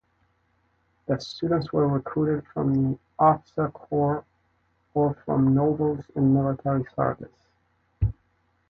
[1.05, 4.25] The students were recruited from the officer corps
[4.95, 7.29] or from nobles in military service.